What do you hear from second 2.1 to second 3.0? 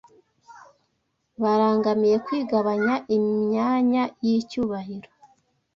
kwigabanya